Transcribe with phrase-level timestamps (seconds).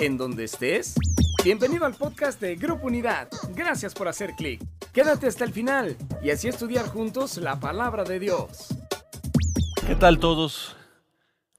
[0.00, 0.94] en donde estés.
[1.44, 3.28] Bienvenido al podcast de Grupo Unidad.
[3.54, 4.62] Gracias por hacer clic.
[4.92, 8.68] Quédate hasta el final y así estudiar juntos la palabra de Dios.
[9.86, 10.76] ¿Qué tal todos?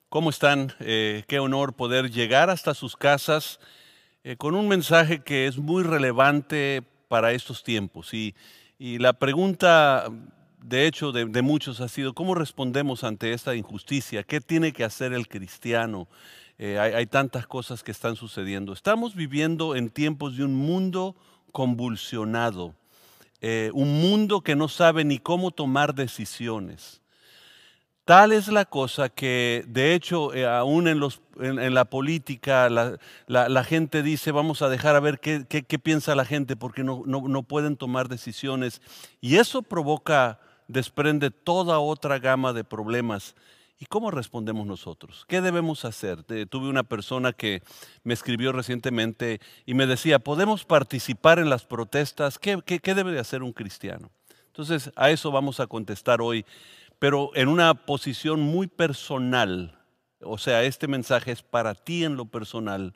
[0.10, 0.74] ¿Cómo están?
[0.80, 3.60] Eh, qué honor poder llegar hasta sus casas
[4.24, 8.14] eh, con un mensaje que es muy relevante para estos tiempos.
[8.14, 8.36] Y,
[8.80, 10.10] la pregunta,
[10.62, 14.24] de hecho, de, de, muchos ha sido, ¿cómo respondemos ante esta injusticia?
[14.24, 16.10] ¿Qué tiene que hacer el cristiano?
[16.60, 18.74] Eh, hay, tantas cosas que están sucediendo.
[18.74, 21.16] Estamos viviendo en tiempos de un mundo
[21.52, 22.76] convulsionado,
[23.42, 27.02] eh, un mundo que no sabe ni cómo tomar decisiones.
[28.06, 34.34] Tal es la cosa que, de hecho, eh, aún en, la política, la, gente dice,
[34.34, 38.82] vamos a dejar a ver qué, qué, piensa la gente, porque no, pueden tomar decisiones.
[39.22, 43.36] Y eso provoca, desprende toda otra gama de problemas.
[43.80, 45.26] ¿Y cómo respondemos nosotros?
[45.28, 46.24] ¿Qué debemos hacer?
[46.24, 47.62] tuve una persona que
[48.04, 52.40] me escribió recientemente y me decía, ¿podemos participar en las protestas?
[52.40, 54.12] ¿Qué, qué, debe de hacer un cristiano?
[54.48, 56.46] Entonces, a eso vamos a contestar hoy
[57.04, 59.78] pero en una posición muy personal.
[60.22, 62.94] O sea, este mensaje es para ti en lo personal,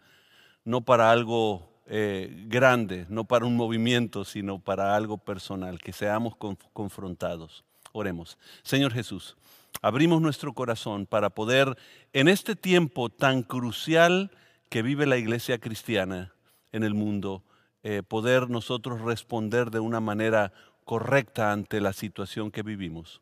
[0.64, 6.38] no para algo eh, grande, no para un movimiento, sino para algo personal, que seamos
[6.38, 7.66] conf confrontados.
[7.92, 8.38] Oremos.
[8.64, 9.36] Señor Jesús,
[9.82, 11.78] abrimos nuestro corazón para poder,
[12.14, 14.32] en este tiempo tan crucial
[14.70, 16.34] que vive la iglesia cristiana
[16.72, 17.44] en el mundo,
[17.84, 20.52] eh, poder nosotros responder de una manera
[20.84, 23.22] correcta ante la situación que vivimos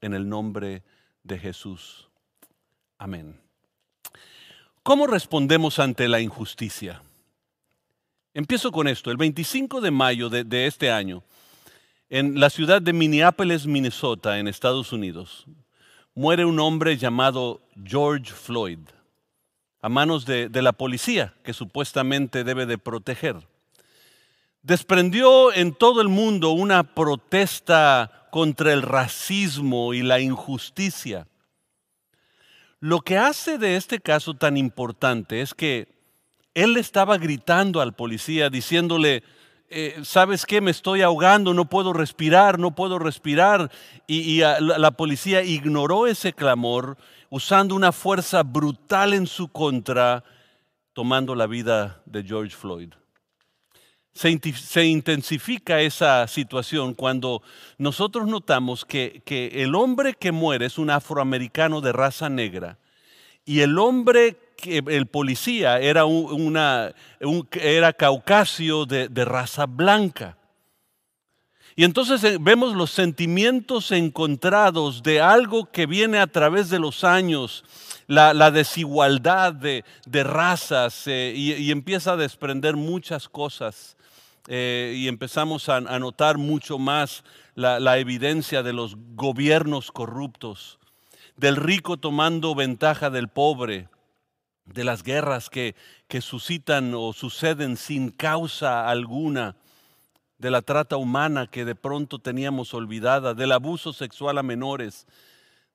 [0.00, 0.82] en el nombre
[1.22, 2.08] de Jesús.
[2.98, 3.40] Amén.
[4.82, 7.02] ¿Cómo respondemos ante la injusticia?
[8.34, 9.10] Empiezo con esto.
[9.10, 11.22] El 25 de mayo de, de, este año,
[12.10, 15.46] en la ciudad de Minneapolis, Minnesota, en Estados Unidos,
[16.14, 18.80] muere un hombre llamado George Floyd
[19.80, 23.48] a manos de, la policía que supuestamente debe de proteger.
[24.62, 31.26] Desprendió en todo el mundo una protesta contra el racismo y la injusticia.
[32.78, 35.88] Lo que hace de este caso tan importante es que
[36.54, 39.24] él estaba gritando al policía diciéndole,
[39.72, 40.60] eh, ¿sabes qué?
[40.60, 43.70] Me estoy ahogando, no puedo respirar, no puedo respirar.
[44.06, 46.96] Y, y la, policía ignoró ese clamor
[47.30, 50.24] usando una fuerza brutal en su contra,
[50.92, 52.92] tomando la vida de George Floyd
[54.14, 57.42] se, intensifica esa situación cuando
[57.78, 62.78] nosotros notamos que, que, el hombre que muere es un afroamericano de raza negra
[63.44, 70.36] y el hombre, el policía, era, una, un, era caucasio de, raza blanca.
[71.74, 77.02] Y entonces eh, vemos los sentimientos encontrados de algo que viene a través de los
[77.02, 77.64] años,
[78.06, 79.84] la, desigualdad de,
[80.22, 83.96] razas, eh, y, empieza a desprender muchas cosas
[84.48, 87.24] eh, y empezamos a, notar mucho más
[87.54, 90.78] la evidencia de los gobiernos corruptos,
[91.36, 93.88] del rico tomando ventaja del pobre,
[94.64, 95.74] de las guerras que,
[96.08, 99.56] que suscitan o suceden sin causa alguna,
[100.38, 105.06] de la trata humana que de pronto teníamos olvidada, del abuso sexual a menores,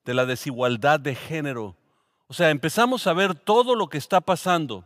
[0.04, 1.76] de la desigualdad de género.
[2.28, 4.84] O sea, empezamos a ver todo lo que está pasando.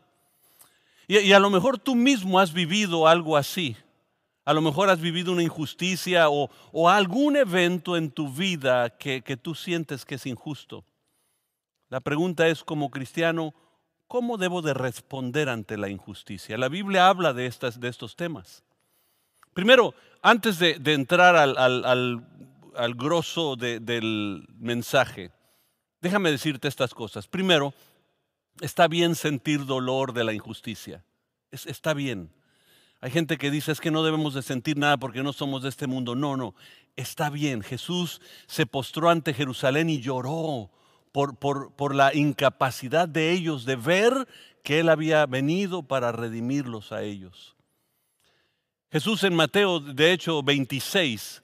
[1.07, 3.75] Y, a lo mejor tú mismo has vivido algo así.
[4.45, 9.21] A lo mejor has vivido una injusticia o, o algún evento en tu vida que,
[9.21, 10.85] que, tú sientes que es injusto.
[11.89, 13.53] La pregunta es, como cristiano,
[14.11, 16.57] ¿cómo debo de responder ante la injusticia?
[16.57, 18.61] La Biblia habla de, estas, de estos temas.
[19.53, 22.25] Primero, antes de, entrar al, al,
[22.75, 25.31] al, grosso de, del mensaje,
[26.01, 27.25] déjame decirte estas cosas.
[27.29, 27.73] Primero,
[28.59, 31.05] está bien sentir dolor de la injusticia.
[31.49, 32.33] Es, está bien.
[32.99, 35.69] Hay gente que dice es que no debemos de sentir nada porque no somos de
[35.69, 36.15] este mundo.
[36.15, 36.53] No, no,
[36.97, 37.61] está bien.
[37.61, 40.69] Jesús se postró ante Jerusalén y lloró
[41.11, 44.27] por, por, por la incapacidad de ellos de ver
[44.63, 47.55] que Él había venido para redimirlos a ellos.
[48.91, 51.41] Jesús en Mateo, de hecho, 26,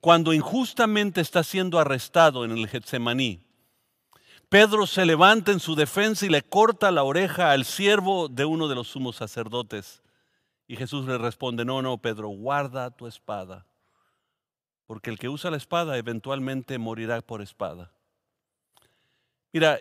[0.00, 3.40] cuando injustamente está siendo arrestado en el Getsemaní,
[4.48, 8.66] Pedro se levanta en su defensa y le corta la oreja al siervo de uno
[8.66, 10.02] de los sumos sacerdotes.
[10.66, 13.66] Y Jesús le responde, no, no, Pedro, guarda tu espada,
[14.86, 17.92] porque el que usa la espada eventualmente morirá por espada.
[19.58, 19.80] Mira,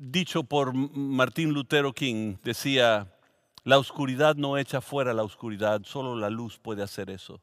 [0.00, 3.06] dicho por Martín Lutero King, decía,
[3.62, 7.40] la oscuridad no echa fuera la oscuridad, solo la luz puede hacer eso.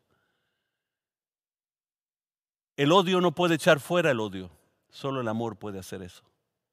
[2.76, 4.50] El odio no puede echar fuera el odio,
[4.90, 6.26] solo el amor puede hacer eso.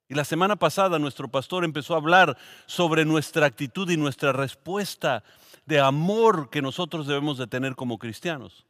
[0.08, 5.22] Y la semana pasada nuestro pastor empezó a hablar sobre nuestra actitud y nuestra respuesta
[5.66, 8.66] de amor que nosotros debemos de tener como cristianos.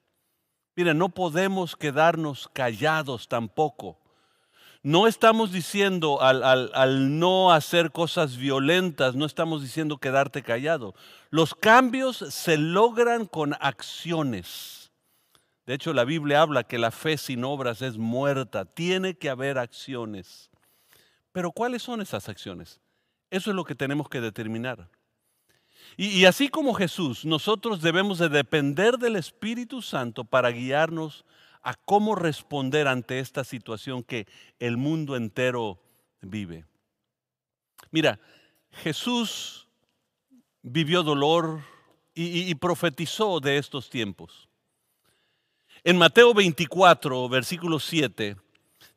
[0.76, 3.99] Miren, no podemos quedarnos callados tampoco.
[4.82, 10.94] No estamos diciendo al, no hacer cosas violentas, no estamos diciendo quedarte callado.
[11.28, 14.90] Los cambios se logran con acciones.
[15.66, 18.64] De hecho, la Biblia habla que la fe sin obras es muerta.
[18.64, 20.50] Tiene que haber acciones.
[21.32, 22.80] Pero ¿cuáles son esas acciones?
[23.30, 24.88] Eso es lo que tenemos que determinar.
[25.96, 31.24] Y, así como Jesús, nosotros debemos de depender del Espíritu Santo para guiarnos
[31.62, 34.26] a cómo responder ante esta situación que
[34.58, 35.78] el mundo entero
[36.20, 36.64] vive.
[37.90, 38.18] Mira,
[38.72, 39.68] Jesús
[40.62, 41.60] vivió dolor
[42.14, 44.48] y, profetizó de estos tiempos.
[45.84, 48.36] En Mateo 24, versículo 7,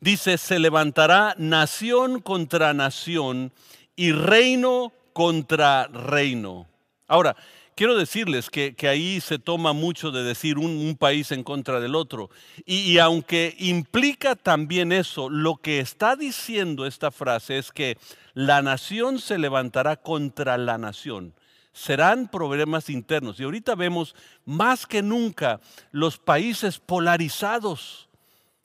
[0.01, 3.53] dice, se levantará nación contra nación
[3.95, 6.67] y reino contra reino.
[7.07, 7.37] Ahora,
[7.75, 12.29] quiero decirles que, ahí se toma mucho de decir un, país en contra del otro.
[12.65, 17.97] Y, y, aunque implica también eso, lo que está diciendo esta frase es que
[18.33, 21.33] la nación se levantará contra la nación.
[21.73, 23.39] Serán problemas internos.
[23.39, 24.15] Y ahorita vemos
[24.45, 25.59] más que nunca
[25.91, 28.07] los países polarizados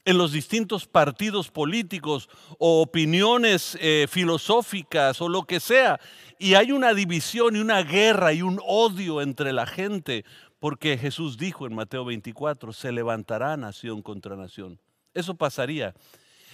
[0.08, 6.00] en los distintos partidos políticos o opiniones eh, filosóficas o lo que sea.
[6.38, 10.24] Y hay una división y una guerra y un odio entre la gente,
[10.60, 14.80] porque Jesús dijo en Mateo 24, se levantará nación contra nación.
[15.12, 15.94] Eso pasaría.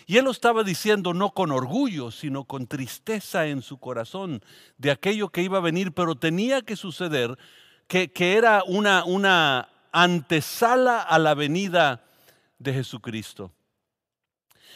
[0.04, 4.42] Y él lo estaba diciendo no con orgullo, sino con tristeza en su corazón
[4.78, 7.38] de aquello que iba a venir, pero tenía que suceder,
[7.86, 12.02] que, era una, una antesala a la venida
[12.58, 13.52] de Jesucristo.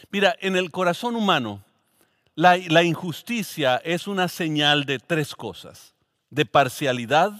[0.09, 1.63] Mira, en el corazón humano,
[2.35, 5.93] la, injusticia es una señal de tres cosas,
[6.29, 7.33] de parcialidad,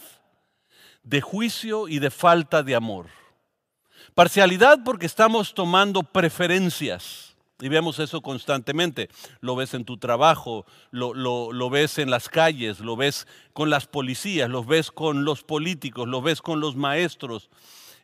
[1.04, 3.08] de juicio y de falta de amor.
[4.14, 7.38] Parcialidad porque estamos tomando preferencias.
[7.62, 9.10] Y vemos eso constantemente.
[9.40, 13.70] Lo ves en tu trabajo, lo, lo, lo, ves en las calles, lo ves con
[13.70, 17.50] las policías, lo ves con los políticos, lo ves con los maestros,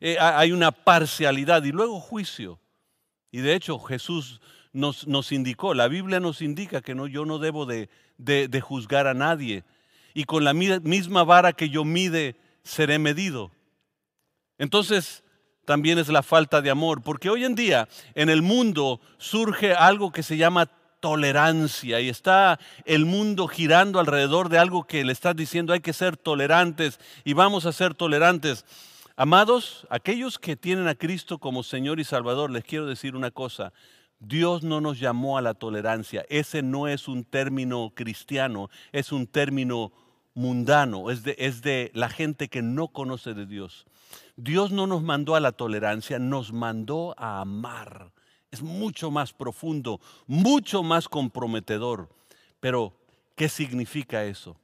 [0.01, 2.59] eh, hay una parcialidad y luego juicio.
[3.31, 7.65] Y de hecho Jesús nos, nos indicó, la Biblia nos indica que yo no debo
[7.65, 9.63] de, de, juzgar a nadie.
[10.13, 13.51] Y con la misma vara que yo mide, seré medido.
[14.57, 15.23] Entonces,
[15.65, 20.11] también es la falta de amor, porque hoy en día en el mundo surge algo
[20.11, 20.69] que se llama
[20.99, 25.93] tolerancia y está el mundo girando alrededor de algo que le estás diciendo hay que
[25.93, 28.65] ser tolerantes y vamos a ser tolerantes.
[29.17, 33.71] Amados, aquellos que tienen a Cristo como Señor y Salvador, les quiero decir una cosa.
[34.19, 36.25] Dios no nos llamó a la tolerancia.
[36.27, 39.93] Ese no es un término cristiano, es un término
[40.33, 43.85] mundano, es de, la gente que no conoce de Dios.
[44.35, 48.11] Dios no nos mandó a la tolerancia, nos mandó a amar.
[48.51, 52.09] Es mucho más profundo, mucho más comprometedor.
[52.59, 52.93] Pero,
[53.35, 54.57] ¿qué significa eso?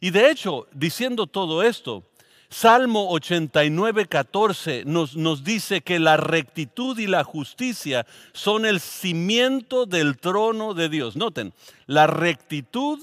[0.00, 2.04] Y de hecho, diciendo todo esto,
[2.48, 9.86] Salmo 89, 14 nos, nos dice que la rectitud y la justicia son el cimiento
[9.86, 11.16] del trono de Dios.
[11.16, 11.52] Noten,
[11.86, 13.00] la rectitud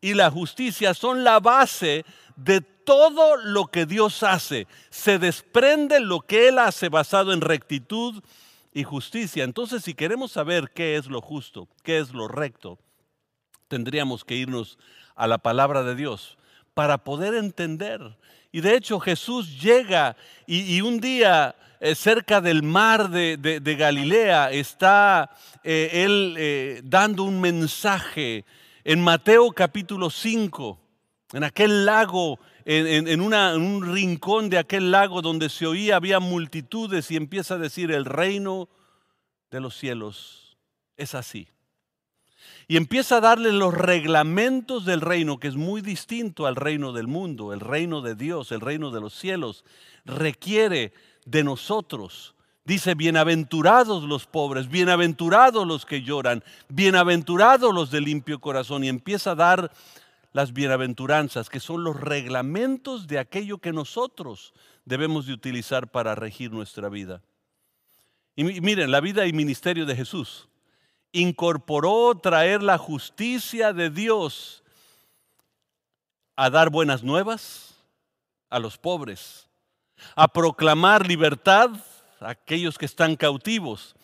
[0.00, 2.04] y la justicia son la base
[2.36, 4.66] de todo lo que Dios hace.
[4.88, 8.22] Se desprende lo que Él hace basado en rectitud
[8.72, 9.44] y justicia.
[9.44, 12.78] Entonces, si queremos saber qué es lo justo, qué es lo recto,
[13.68, 14.78] tendríamos que irnos
[15.16, 16.38] a la palabra de Dios
[16.74, 18.16] para poder entender
[18.50, 25.30] y de hecho Jesús llega y, un día eh, cerca del mar de, Galilea está
[25.62, 28.44] eh, él eh, dando un mensaje
[28.84, 30.80] en Mateo capítulo 5,
[31.34, 37.10] en aquel lago, en, en un rincón de aquel lago donde se oía, había multitudes
[37.10, 38.70] y empieza a decir, el reino
[39.50, 40.56] de los cielos
[40.96, 41.48] es así
[42.70, 47.06] y empieza a darle los reglamentos del reino, que es muy distinto al reino del
[47.06, 49.64] mundo, el reino de Dios, el reino de los cielos,
[50.04, 50.92] requiere
[51.24, 52.34] de nosotros.
[52.66, 59.30] Dice, bienaventurados los pobres, bienaventurados los que lloran, bienaventurados los de limpio corazón, y empieza
[59.30, 59.72] a dar
[60.34, 64.52] las bienaventuranzas, que son los reglamentos de aquello que nosotros
[64.84, 67.22] debemos de utilizar para regir nuestra vida.
[68.36, 70.47] Y miren, la vida y ministerio de Jesús
[71.12, 74.62] incorporó traer la justicia de Dios
[76.36, 77.74] a dar buenas nuevas
[78.50, 79.48] a los pobres,
[80.14, 81.70] a proclamar libertad
[82.20, 83.94] a aquellos que están cautivos,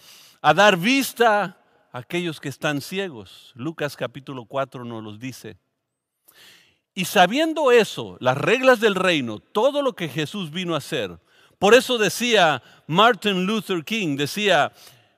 [0.43, 1.59] a dar vista
[1.93, 3.53] aquellos que están ciegos.
[3.55, 5.57] Lucas capítulo 4 nos los dice.
[6.95, 11.19] Y sabiendo eso, las reglas del reino, todo lo que Jesús vino a hacer,
[11.59, 14.73] por eso decía Martin Luther King, decía,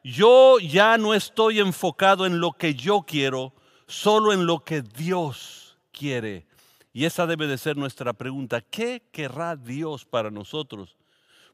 [0.06, 3.52] yo ya no estoy enfocado en lo que yo quiero,
[3.88, 6.46] solo en lo que Dios quiere.
[6.92, 8.60] Y esa debe de ser nuestra pregunta.
[8.60, 10.96] ¿Qué querrá Dios para nosotros?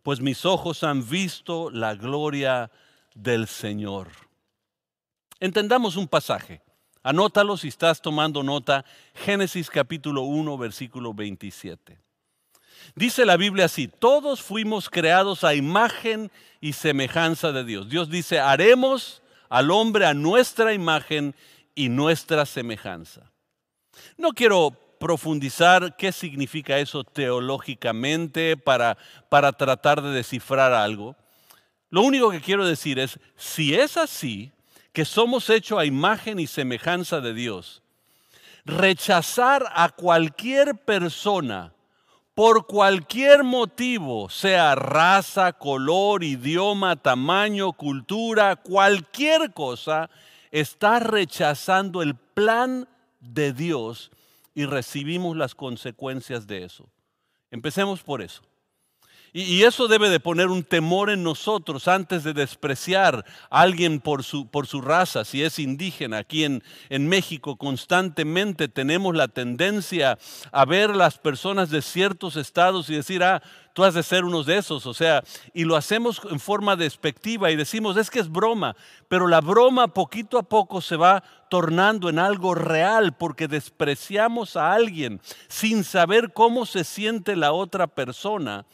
[0.03, 2.71] Pues mis ojos han visto la gloria
[3.15, 4.09] del Señor.
[5.41, 6.61] Entendamos un pasaje.
[7.03, 8.85] Anótalo si estás tomando nota.
[9.15, 11.99] Génesis capítulo 1, versículo 27.
[12.95, 17.89] Dice la Biblia así, todos fuimos creados a imagen y semejanza de Dios.
[17.89, 21.35] Dios dice, haremos al hombre a nuestra imagen
[21.75, 23.31] y nuestra semejanza.
[24.17, 28.97] No quiero profundizar qué significa eso teológicamente para,
[29.29, 31.17] para tratar de descifrar algo.
[31.91, 34.53] Lo único que quiero decir es, si es así,
[34.93, 37.83] que somos hechos a imagen y semejanza de Dios,
[38.65, 41.73] rechazar a cualquier persona
[42.35, 50.09] por cualquier motivo, sea raza, color, idioma, tamaño, cultura, cualquier cosa,
[50.51, 52.89] está rechazando el plan
[53.21, 54.11] de Dios
[54.55, 56.89] y recibimos las consecuencias de eso.
[57.51, 58.43] Empecemos por eso.
[59.35, 64.25] Y, eso debe de poner un temor en nosotros antes de despreciar a alguien por
[64.25, 66.19] su, por su raza, si es indígena.
[66.19, 70.19] Aquí en, en México constantemente tenemos la tendencia
[70.51, 74.43] a ver las personas de ciertos estados y decir, ah, tú has de ser uno
[74.43, 74.85] de esos.
[74.85, 75.25] O sea,
[75.55, 78.77] y lo hacemos en forma despectiva y decimos, es que es broma,
[79.09, 84.75] pero la broma poquito a poco se va tornando en algo real porque despreciamos a
[84.75, 88.67] alguien sin saber cómo se siente la otra persona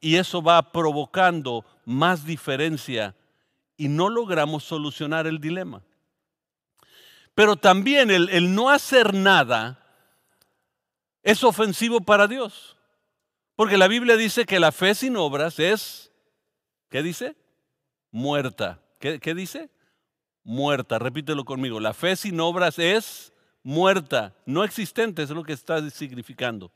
[0.00, 3.14] y eso va provocando más diferencia
[3.76, 5.82] y no logramos solucionar el dilema.
[7.34, 9.80] Pero también el, no hacer nada
[11.22, 12.76] es ofensivo para Dios.
[13.56, 16.12] Porque la Biblia dice que la fe sin obras es,
[16.90, 17.36] ¿qué dice?
[18.10, 18.80] Muerta.
[19.00, 19.70] ¿Qué, qué dice?
[20.44, 20.98] Muerta.
[20.98, 21.80] Repítelo conmigo.
[21.80, 23.32] La fe sin obras es
[23.64, 26.70] muerta, no existente, es lo que está significando.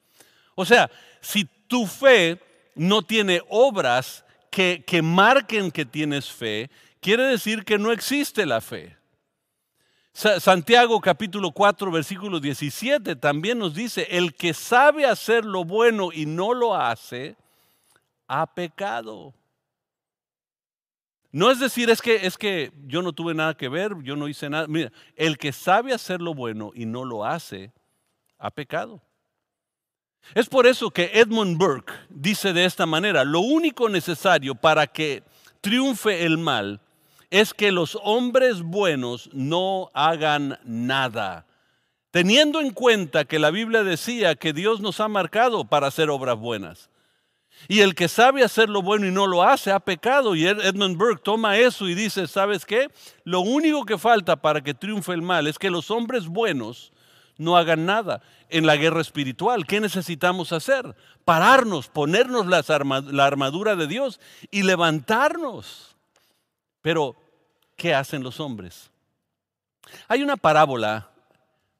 [0.56, 2.40] O sea, si tu fe
[2.78, 6.70] no tiene obras que, que marquen que tienes fe,
[7.00, 8.96] quiere decir que no existe la fe.
[10.12, 16.26] Santiago capítulo 4 versículo 17 también nos dice, el que sabe hacer lo bueno y
[16.26, 17.36] no lo hace,
[18.26, 19.34] ha pecado.
[21.30, 24.28] No es decir, es que, es que yo no tuve nada que ver, yo no
[24.28, 24.66] hice nada.
[24.66, 27.72] Mira, el que sabe hacer lo bueno y no lo hace,
[28.38, 29.02] ha pecado.
[30.34, 35.22] Es por eso que Edmund Burke dice de esta manera, lo único necesario para que
[35.60, 36.80] triunfe el mal
[37.30, 41.46] es que los hombres buenos no hagan nada.
[42.10, 46.38] Teniendo en cuenta que la Biblia decía que Dios nos ha marcado para hacer obras
[46.38, 46.90] buenas.
[47.66, 50.34] Y el que sabe hacer lo bueno y no lo hace ha pecado.
[50.34, 52.88] Y Edmund Burke toma eso y dice, ¿sabes qué?
[53.24, 56.92] Lo único que falta para que triunfe el mal es que los hombres buenos
[57.38, 58.20] no hagan nada.
[58.50, 60.94] En la guerra espiritual, ¿qué necesitamos hacer?
[61.24, 65.96] Pararnos, ponernos la armadura de Dios y levantarnos.
[66.82, 67.16] Pero,
[67.76, 68.90] ¿qué hacen los hombres?
[70.08, 71.10] Hay una parábola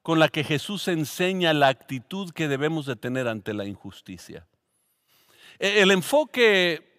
[0.01, 4.47] con la que Jesús enseña la actitud que debemos de tener ante la injusticia.
[5.59, 6.97] E, el enfoque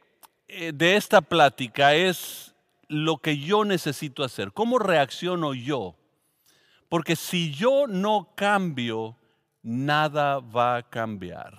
[0.49, 2.55] eh, de esta plática es
[2.88, 5.97] lo que yo necesito hacer, cómo reacciono yo
[6.91, 9.17] porque si yo no cambio,
[9.63, 11.57] nada va a cambiar.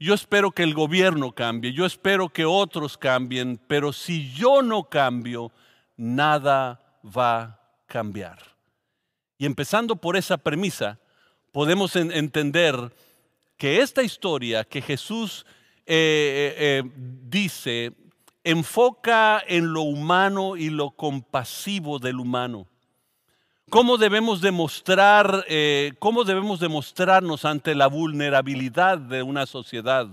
[0.00, 4.84] Yo espero que el gobierno cambie, yo espero que otros cambien, pero si yo no
[4.84, 5.52] cambio,
[5.96, 8.38] nada va a cambiar.
[9.38, 10.98] Y empezando por esa premisa,
[11.52, 12.92] podemos entender
[13.56, 15.46] que esta historia que Jesús
[15.86, 16.90] eh, eh, eh,
[17.24, 17.92] dice
[18.42, 22.66] enfoca en lo humano y lo compasivo del humano.
[23.70, 30.08] ¿Cómo debemos demostrar, eh, cómo debemos demostrarnos ante la vulnerabilidad de una sociedad?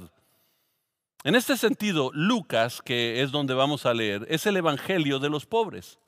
[1.24, 5.46] En este sentido, Lucas, que es donde vamos a leer, es el Evangelio de los
[5.46, 6.00] pobres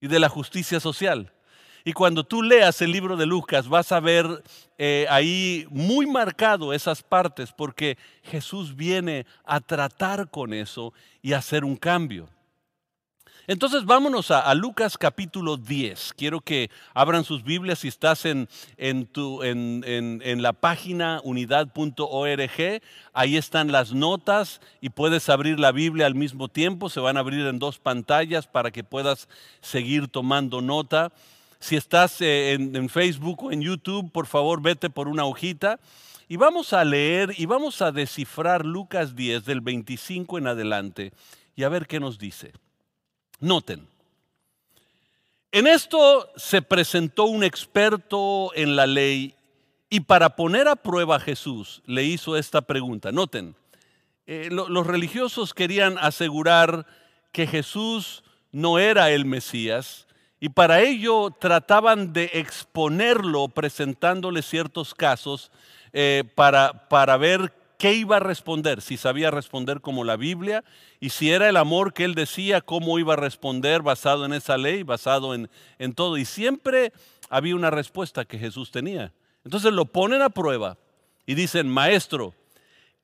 [0.00, 1.32] y de la justicia social.
[1.84, 4.26] Y cuando tú leas el libro de Lucas vas a ver
[4.76, 10.92] eh, ahí muy marcado esas partes porque Jesús viene a tratar con eso
[11.22, 12.28] y a hacer un cambio.
[13.46, 16.14] Entonces vámonos a, Lucas capítulo 10.
[16.16, 22.82] Quiero que abran sus Biblias si estás en, en, en la página unidad.org.
[23.12, 26.88] Ahí están las notas y puedes abrir la Biblia al mismo tiempo.
[26.88, 29.28] Se van a abrir en dos pantallas para que puedas
[29.60, 31.12] seguir tomando nota.
[31.58, 35.80] Si estás eh, en, Facebook o en YouTube, por favor vete por una hojita
[36.28, 41.12] y vamos a leer y vamos a descifrar Lucas 10 del 25 en adelante
[41.54, 42.52] y a ver qué nos dice.
[43.40, 43.86] Noten,
[45.52, 49.34] en esto se presentó un experto en la ley
[49.88, 53.12] y para poner a prueba a Jesús le hizo esta pregunta.
[53.12, 53.54] Noten,
[54.26, 56.86] eh, los religiosos querían asegurar
[57.32, 60.06] que Jesús no era el Mesías
[60.40, 65.50] y para ello trataban de exponerlo presentándole ciertos casos
[65.92, 70.64] eh, para, para ver qué iba a responder, si sabía responder como la Biblia
[71.00, 74.56] y si era el amor que él decía, cómo iba a responder basado en esa
[74.56, 76.16] ley, basado en, en todo.
[76.16, 76.92] Y siempre
[77.28, 79.12] había una respuesta que Jesús tenía.
[79.44, 80.76] Entonces lo ponen a prueba
[81.26, 82.34] y dicen, maestro,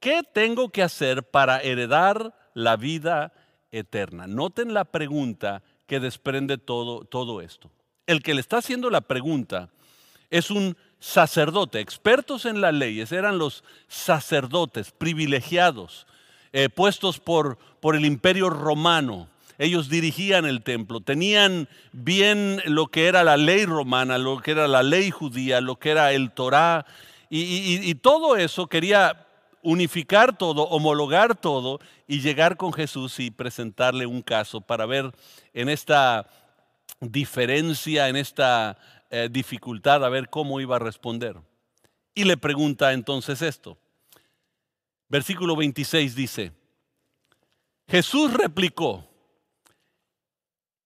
[0.00, 3.32] ¿qué tengo que hacer para heredar la vida
[3.70, 4.26] eterna?
[4.26, 7.70] Noten la pregunta que desprende todo, todo esto.
[8.06, 9.70] El que le está haciendo la pregunta
[10.30, 16.06] es un sacerdote, expertos en las leyes, eran los sacerdotes privilegiados,
[16.52, 19.26] eh, puestos por, por el imperio romano.
[19.59, 24.68] Ellos dirigían el templo, tenían bien lo que era la ley romana, lo que era
[24.68, 26.87] la ley judía, lo que era el Torá,
[27.35, 29.26] y, todo eso quería
[29.62, 35.11] unificar todo, homologar todo y llegar con Jesús y presentarle un caso para ver
[35.54, 36.26] en esta
[37.00, 38.76] diferencia, en esta
[39.14, 41.37] eh, dificultad a ver cómo iba a responder.
[42.14, 43.76] Y le pregunta entonces esto.
[45.11, 46.52] Versículo 26 dice,
[47.87, 49.07] Jesús replicó,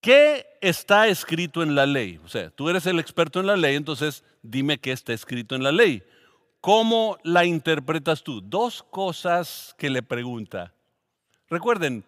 [0.00, 2.21] ¿qué está escrito en la ley?
[2.25, 5.62] O sea, tú eres el experto en la ley, entonces dime qué está escrito en
[5.62, 6.02] la ley.
[6.61, 8.40] ¿Cómo la interpretas tú?
[8.40, 10.75] Dos cosas que le pregunta.
[11.49, 12.04] Recuerden,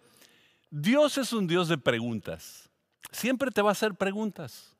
[0.69, 2.69] Dios es un Dios de preguntas.
[3.09, 4.75] Siempre te va a hacer preguntas.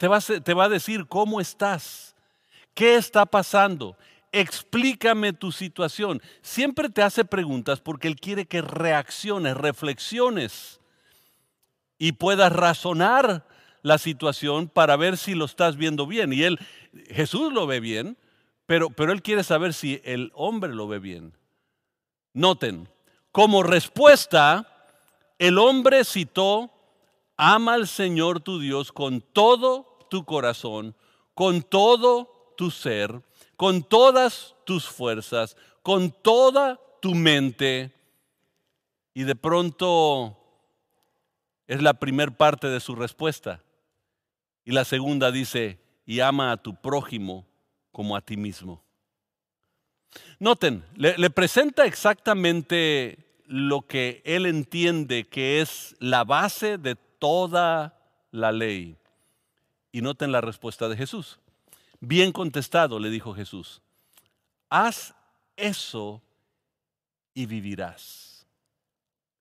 [0.00, 2.16] Te va, a, decir cómo estás,
[2.72, 3.98] qué está pasando,
[4.32, 6.22] explícame tu situación.
[6.40, 10.80] Siempre te hace preguntas porque Él quiere que reacciones, reflexiones
[11.98, 13.46] y puedas razonar
[13.82, 16.32] la situación para ver si lo estás viendo bien.
[16.32, 16.58] Y Él,
[17.10, 18.16] Jesús lo ve bien,
[18.64, 21.34] pero, pero Él quiere saber si el hombre lo ve bien.
[22.32, 22.88] Noten,
[23.32, 24.66] como respuesta,
[25.38, 26.70] el hombre citó,
[27.36, 30.94] ama al Señor tu Dios con todo tu corazón,
[31.32, 33.22] con todo tu ser,
[33.56, 37.94] con todas tus fuerzas, con toda tu mente.
[39.14, 40.36] Y de pronto
[41.66, 43.62] es la primer parte de su respuesta.
[44.66, 47.46] Y la segunda dice, y ama a tu prójimo
[47.92, 48.84] como a ti mismo.
[50.38, 57.96] Noten, le, le, presenta exactamente lo que él entiende que es la base de toda
[58.30, 58.96] la ley.
[59.92, 61.40] Y noten la respuesta de Jesús.
[62.00, 63.82] Bien contestado, le dijo Jesús.
[64.68, 65.14] Haz
[65.56, 66.22] eso
[67.34, 68.46] y vivirás.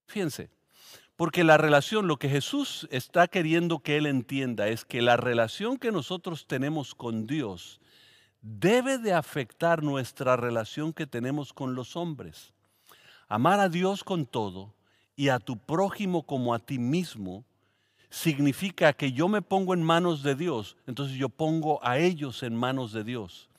[0.07, 0.49] Fíjense,
[1.15, 5.77] porque la relación, lo que Jesús está queriendo que Él entienda es que la relación
[5.77, 7.79] que nosotros tenemos con Dios
[8.41, 12.53] debe de afectar nuestra relación que tenemos con los hombres.
[13.27, 14.73] Amar a Dios con todo
[15.15, 17.43] y a tu prójimo como a ti mismo
[18.09, 22.55] significa que yo me pongo en manos de Dios, entonces yo pongo a ellos en
[22.55, 23.49] manos de Dios.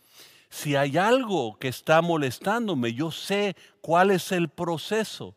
[0.48, 5.36] Si hay algo que está molestándome, yo sé cuál es el proceso.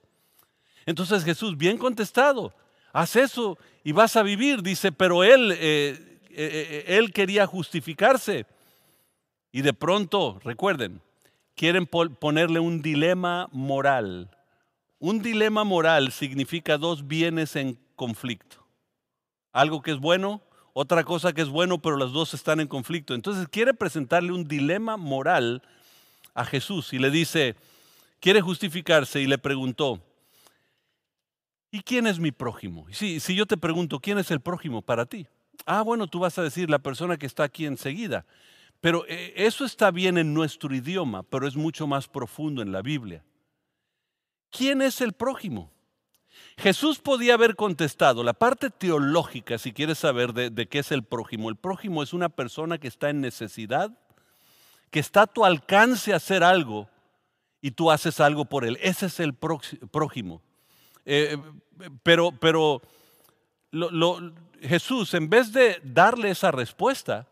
[0.87, 2.53] Entonces Jesús, bien contestado,
[2.91, 8.47] haz eso y vas a vivir, dice, pero él, eh, eh, eh, él quería justificarse.
[9.51, 10.99] Y de pronto, recuerden,
[11.55, 14.35] quieren ponerle un dilema moral.
[14.97, 18.62] Un dilema moral significa dos bienes en conflicto
[19.53, 20.41] algo que es bueno,
[20.73, 23.13] otra cosa que es bueno, pero las dos están en conflicto.
[23.13, 25.61] Entonces quiere presentarle un dilema moral
[26.33, 27.55] a Jesús y le dice,
[28.19, 30.01] quiere justificarse y le preguntó,
[31.71, 32.87] ¿y quién es mi prójimo?
[32.91, 35.27] Si, si yo te pregunto, ¿quién es el prójimo para ti?
[35.65, 38.25] Ah, bueno, tú vas a decir la persona que está aquí enseguida.
[38.81, 42.81] Pero eh, eso está bien en nuestro idioma, pero es mucho más profundo en la
[42.81, 43.23] Biblia.
[44.49, 45.71] ¿Quién es el prójimo?
[46.57, 51.49] Jesús podía haber contestado la parte teológica, si quieres saber de, qué es el prójimo.
[51.49, 53.91] El prójimo es una persona que está en necesidad,
[54.91, 56.87] que está a tu alcance hacer algo
[57.61, 58.77] y tú haces algo por él.
[58.81, 60.41] Ese es el prójimo.
[61.05, 61.37] Eh,
[62.03, 62.81] pero, pero
[64.61, 67.27] Jesús, en vez de darle esa respuesta,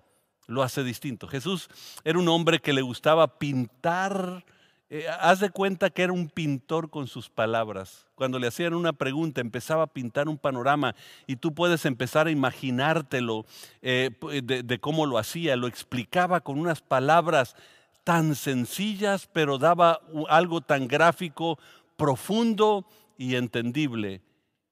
[0.48, 1.28] lo hace distinto.
[1.28, 1.70] Jesús
[2.04, 4.44] era un hombre que le gustaba pintar.
[4.94, 8.10] Eh, haz de cuenta que era un pintor con sus palabras.
[8.14, 10.96] Cuando le hacían una pregunta, empezaba a pintar un panorama
[11.28, 13.46] y tú puedes empezar a imaginártelo
[13.82, 14.10] eh,
[14.44, 15.56] de, de cómo lo hacía.
[15.56, 17.56] Lo explicaba con unas palabras
[18.04, 21.58] tan sencillas, pero daba algo tan gráfico,
[21.96, 22.86] profundo
[23.18, 24.22] y entendible.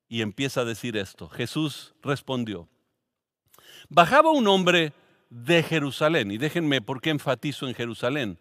[0.09, 1.29] Y empieza a decir esto.
[1.29, 2.67] Jesús respondió.
[3.87, 4.91] Bajaba un hombre
[5.29, 6.29] de Jerusalén.
[6.29, 8.37] Y déjenme por qué enfatizo en Jerusalén.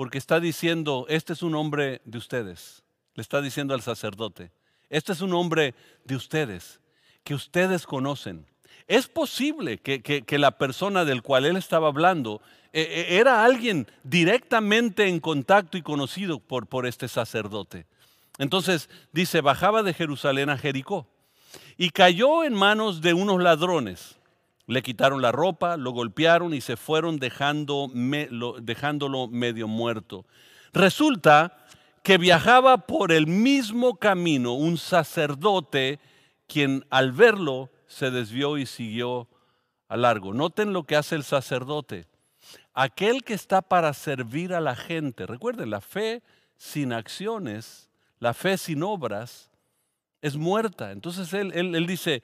[0.00, 2.84] Porque está diciendo, este es un hombre de ustedes.
[3.16, 4.50] Le está diciendo al sacerdote,
[4.88, 5.74] este es un hombre
[6.06, 6.80] de ustedes,
[7.22, 8.46] que ustedes conocen.
[8.86, 12.40] Es posible que, la persona del cual él estaba hablando
[12.72, 17.84] eh, eh, era alguien directamente en contacto y conocido por, por este sacerdote.
[18.38, 21.08] Entonces dice, bajaba de Jerusalén a Jericó
[21.76, 24.16] y cayó en manos de unos ladrones
[24.70, 27.88] le quitaron la ropa, lo golpearon y se fueron dejándolo
[29.28, 30.24] medio muerto.
[30.72, 31.56] Resulta
[32.02, 35.98] que viajaba por el mismo camino un sacerdote
[36.46, 39.28] quien al verlo se desvió y siguió
[39.88, 40.32] a largo.
[40.32, 42.06] Noten lo que hace el sacerdote.
[42.72, 45.26] Aquel que está para servir a la gente.
[45.26, 46.22] Recuerden, la fe
[46.56, 49.49] sin acciones, la fe sin obras,
[50.22, 50.92] es muerta.
[50.92, 52.22] Entonces él, dice,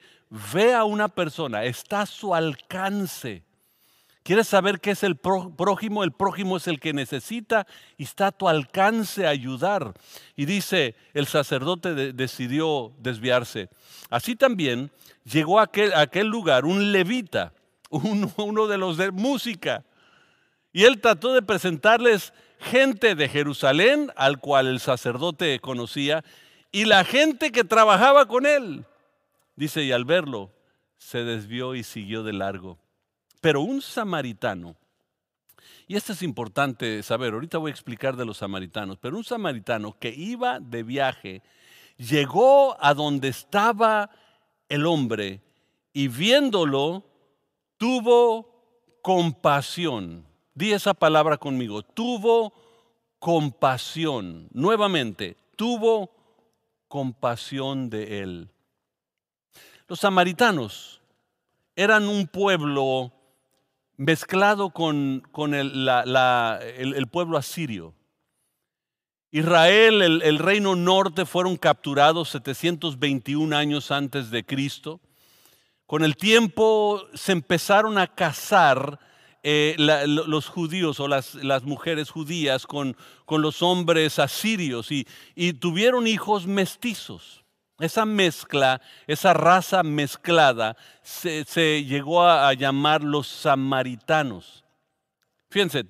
[0.53, 3.43] ve a una persona, está a su alcance.
[4.23, 6.03] ¿Quieres saber qué es el prójimo?
[6.03, 7.65] El prójimo es el que necesita
[7.97, 9.93] y está a tu alcance a ayudar.
[10.35, 13.69] Y dice, el sacerdote decidió desviarse.
[14.09, 14.91] Así también
[15.23, 17.53] llegó a aquel, aquel lugar un levita,
[17.89, 19.85] uno, uno de los de música.
[20.73, 26.23] Y él trató de presentarles gente de Jerusalén, al cual el sacerdote conocía,
[26.71, 28.85] y la gente que trabajaba con él.
[29.55, 30.51] Dice, y al verlo,
[30.97, 32.77] se desvió y siguió de largo.
[33.41, 34.75] Pero un samaritano,
[35.87, 39.97] y esto es importante saber, ahorita voy a explicar de los samaritanos, pero un samaritano
[39.97, 41.41] que iba de viaje,
[41.97, 44.09] llegó a donde estaba
[44.67, 45.41] el hombre
[45.93, 47.05] y viéndolo,
[47.77, 50.25] tuvo compasión.
[50.53, 52.53] Di esa palabra conmigo, tuvo
[53.19, 54.49] compasión.
[54.51, 56.16] Nuevamente, tuvo
[56.87, 58.49] compasión de él.
[59.87, 61.01] Los samaritanos
[61.75, 63.13] eran un pueblo
[63.95, 65.23] mezclado con,
[65.53, 67.93] el, pueblo asirio.
[69.31, 74.99] Israel, el, el, reino norte, fueron capturados 721 años antes de Cristo.
[75.85, 78.99] Con el tiempo se empezaron a casar
[79.43, 82.95] eh, los judíos o las, mujeres judías con,
[83.29, 85.05] los hombres asirios y,
[85.53, 87.43] tuvieron hijos mestizos.
[87.79, 94.65] Esa mezcla, esa raza mezclada, se, llegó a, llamar los samaritanos.
[95.49, 95.85] Fíjense,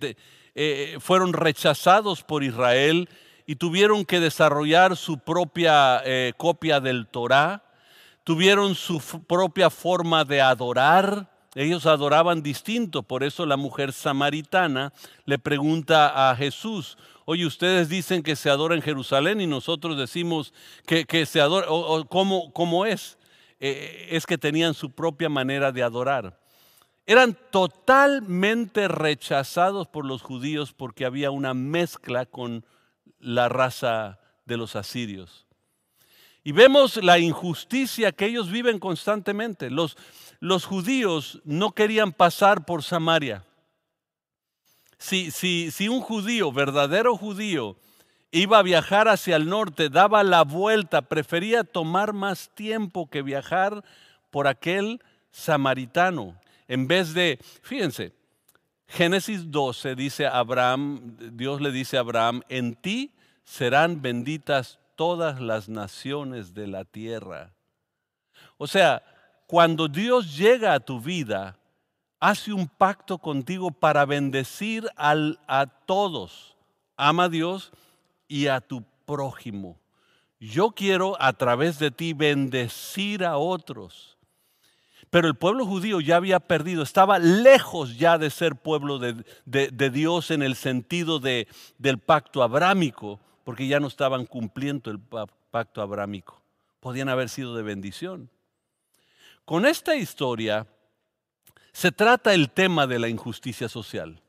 [0.54, 3.08] eh, fueron rechazados por Israel
[3.48, 7.64] y tuvieron que desarrollar su propia eh, copia del Torah,
[8.26, 11.32] tuvieron su propia forma de adorar,
[11.64, 14.94] ellos adoraban distinto, por eso la mujer samaritana
[15.26, 20.54] le pregunta a Jesús, oye, ustedes dicen que se adora en Jerusalén y nosotros decimos
[20.86, 23.18] que, se adora, o, ¿cómo, es?
[23.60, 26.40] Eh, es que tenían su propia manera de adorar.
[27.08, 32.66] Eran totalmente rechazados por los judíos porque había una mezcla con
[33.20, 35.48] la raza de los asirios.
[36.44, 39.70] Y vemos la injusticia que ellos viven constantemente.
[39.70, 39.98] Los,
[40.40, 43.46] los judíos no querían pasar por Samaria.
[44.98, 47.78] Si, si, si un judío, verdadero judío,
[48.32, 53.84] iba a viajar hacia el norte, daba la vuelta, prefería tomar más tiempo que viajar
[54.32, 56.40] por aquel samaritano.
[56.68, 58.14] En vez de, fíjense,
[58.88, 65.40] Génesis 12 dice a Abraham, Dios le dice a Abraham, en ti serán benditas todas
[65.40, 67.54] las naciones de la tierra.
[68.58, 69.04] O sea,
[69.48, 71.58] cuando Dios llega a tu vida,
[72.20, 76.56] hace un pacto contigo para bendecir a todos.
[76.98, 77.72] Ama a Dios
[78.28, 79.80] y a tu prójimo.
[80.40, 84.18] Yo quiero a través de ti bendecir a otros.
[85.10, 90.32] Pero el pueblo judío ya había perdido, estaba lejos ya de ser pueblo de, Dios
[90.32, 95.00] en el sentido de, del pacto abrámico, porque ya no estaban cumpliendo el
[95.50, 96.42] pacto abrámico.
[96.82, 98.30] Podían haber sido de bendición.
[99.48, 100.68] Con esta historia
[101.72, 104.22] se trata el tema de la injusticia social.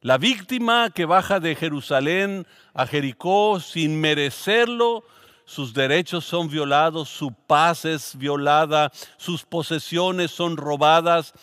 [0.00, 5.04] La víctima que baja de Jerusalén a Jericó sin merecerlo,
[5.44, 11.34] sus derechos son violados, su paz es violada, sus posesiones son robadas.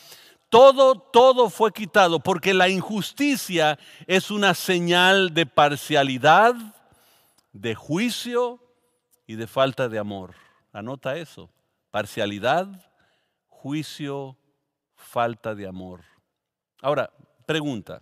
[0.49, 6.55] Todo, todo fue quitado porque la injusticia es una señal de parcialidad,
[7.53, 8.59] de juicio
[9.27, 10.33] y de falta de amor.
[10.73, 11.51] Anota eso.
[11.91, 12.86] Parcialidad,
[13.61, 14.37] juicio,
[14.95, 16.03] falta de amor.
[16.81, 17.11] Ahora,
[17.45, 18.01] pregunta.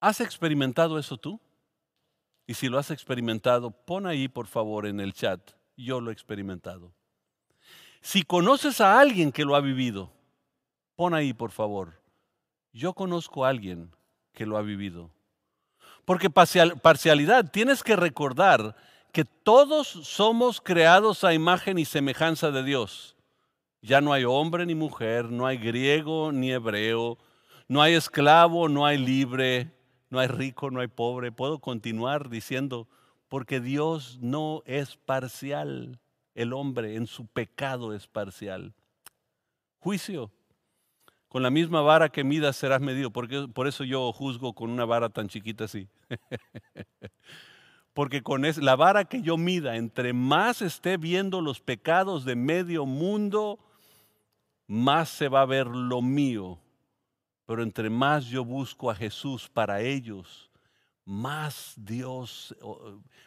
[0.00, 1.40] ¿Has experimentado eso tú?
[2.46, 6.12] Y si lo has experimentado, pon ahí por favor en el chat, yo lo he
[6.12, 6.92] experimentado.
[8.00, 10.10] Si conoces a alguien que lo ha vivido,
[10.96, 12.02] pon ahí por favor,
[12.72, 13.94] yo conozco a alguien
[14.32, 15.10] que lo ha vivido.
[16.04, 18.74] Porque parcialidad, tienes que recordar
[19.12, 23.14] que todos somos creados a imagen y semejanza de Dios.
[23.82, 27.18] Ya no hay hombre ni mujer, no hay griego ni hebreo,
[27.66, 29.72] no hay esclavo, no hay libre,
[30.08, 31.32] no hay rico, no hay pobre.
[31.32, 32.86] Puedo continuar diciendo,
[33.28, 35.98] porque Dios no es parcial.
[36.34, 38.72] El hombre en su pecado es parcial.
[39.80, 40.30] Juicio.
[41.28, 43.10] Con la misma vara que midas serás medido.
[43.10, 45.88] Porque, por eso yo juzgo con una vara tan chiquita así.
[47.94, 52.86] Porque con la vara que yo mida, entre más esté viendo los pecados de medio
[52.86, 53.58] mundo,
[54.66, 56.58] más se va a ver lo mío.
[57.46, 60.50] Pero entre más yo busco a Jesús para ellos,
[61.04, 62.56] más Dios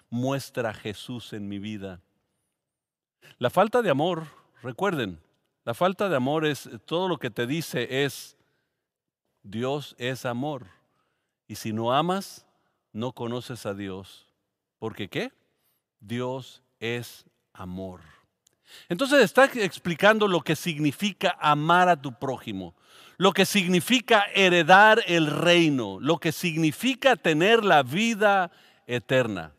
[0.10, 2.02] muestra a Jesús en mi vida.
[3.38, 4.28] La falta de amor,
[4.62, 5.22] recuerden,
[5.66, 8.38] la falta de amor es, todo lo que te dice es,
[9.44, 10.68] Dios es amor.
[11.48, 12.46] Y si no amas,
[12.94, 14.28] no conoces a Dios.
[14.80, 15.34] Porque qué?
[16.00, 18.02] Dios es amor.
[18.90, 22.76] Entonces está explicando lo que significa amar a tu prójimo,
[23.18, 28.52] lo que significa heredar el reino, lo que significa tener la vida
[28.88, 29.54] eterna.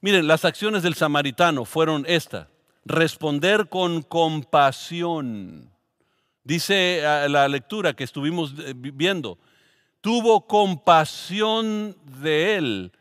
[0.00, 2.48] Miren, las acciones del samaritano fueron estas.
[2.84, 5.70] Responder con compasión.
[6.42, 9.38] Dice ah, la lectura que estuvimos eh, viendo,
[10.00, 12.92] tuvo compasión de él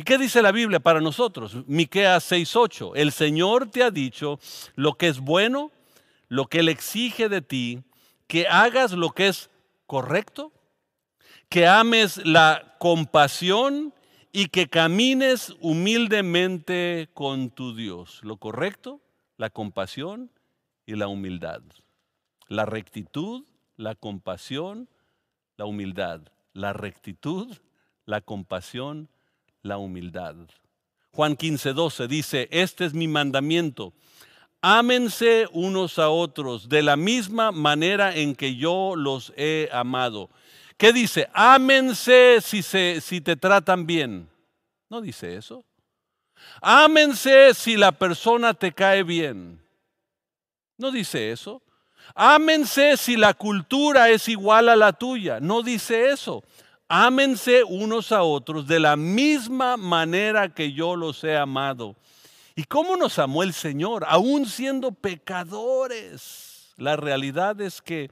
[0.00, 1.58] ¿Y qué dice la Biblia para nosotros?
[1.66, 2.92] Miqueas 6:8.
[2.94, 4.40] El Señor te ha dicho
[4.74, 5.72] lo que es bueno,
[6.28, 7.82] lo que Él exige de ti,
[8.26, 9.50] que hagas lo que es
[9.86, 10.52] correcto,
[11.50, 13.92] que ames la compasión
[14.32, 18.20] y que camines humildemente con tu Dios.
[18.22, 19.02] Lo correcto,
[19.36, 20.30] la compasión
[20.86, 21.60] y la humildad.
[22.48, 23.44] La rectitud,
[23.76, 24.88] la compasión,
[25.58, 26.22] la humildad.
[26.54, 27.54] La rectitud,
[28.06, 29.19] la compasión, la
[29.62, 30.36] humildad.
[31.12, 33.92] Juan 15, 12 dice, este es mi mandamiento.
[34.62, 40.30] Ámense unos a otros de la misma manera en que yo los he amado.
[40.76, 41.28] ¿Qué dice?
[41.32, 44.28] Ámense si, se, si te tratan bien.
[44.88, 45.64] No dice eso.
[46.60, 49.60] Ámense si la persona te cae bien.
[50.76, 51.62] No dice eso.
[52.14, 55.40] Ámense si la cultura es igual a la tuya.
[55.40, 56.44] No dice eso
[56.90, 61.94] ámense unos a otros de la misma manera que yo los he amado.
[62.56, 64.04] ¿Y cómo nos amó el Señor?
[64.08, 66.74] Aún siendo pecadores.
[66.76, 68.10] La realidad es que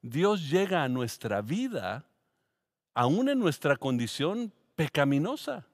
[0.00, 2.06] Dios llega a nuestra vida,
[2.94, 5.66] aún en nuestra condición pecaminosa.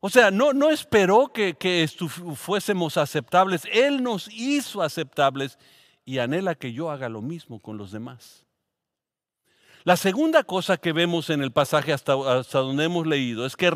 [0.00, 1.88] O sea, no, no esperó que, que
[2.34, 3.62] fuésemos aceptables.
[3.72, 5.56] Él nos hizo aceptables
[6.04, 8.45] y anhela que yo haga lo mismo con los demás.
[9.86, 13.70] La segunda cosa que vemos en el pasaje hasta, donde hemos leído es que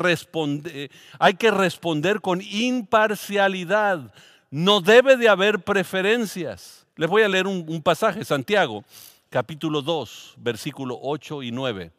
[1.19, 4.13] hay que responder con imparcialidad.
[4.49, 6.85] No debe de haber preferencias.
[6.97, 8.83] Les voy a leer un, un pasaje, Santiago,
[9.29, 11.93] capítulo 2, versículo 8 y 9.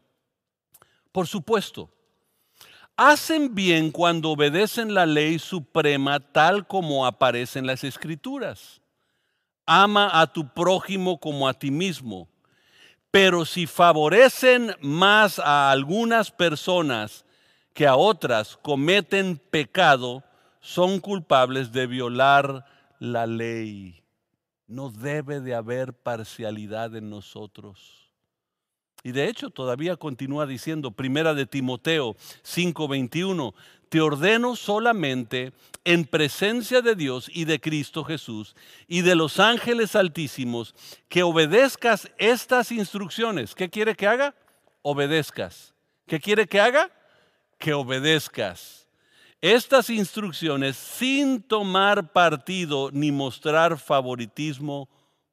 [1.11, 1.89] Por supuesto,
[2.95, 8.83] hacen bien cuando obedecen la ley suprema tal como aparece en las escrituras.
[9.65, 12.29] Ama a tu prójimo como a ti mismo.
[13.13, 17.27] Pero si favorecen más a algunas personas
[17.75, 20.25] que a otras cometen pecado,
[20.61, 22.65] son culpables de violar
[22.99, 24.03] la ley.
[24.67, 28.11] No debe de haber parcialidad en nosotros.
[29.03, 33.53] Y de hecho todavía continúa diciendo, primera de Timoteo 5:21,
[33.93, 35.53] te ordeno solamente
[35.85, 38.57] en presencia de Dios y de Cristo Jesús
[38.89, 40.75] y de los ángeles altísimos
[41.11, 43.55] que obedezcas estas instrucciones.
[43.55, 44.35] ¿Qué quiere que haga?
[44.81, 45.75] Obedezcas.
[46.07, 46.91] ¿Qué quiere que haga?
[47.59, 48.89] Que obedezcas.
[49.43, 54.89] Estas instrucciones sin tomar partido ni mostrar favoritismo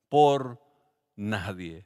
[0.10, 0.62] por
[1.16, 1.86] nadie.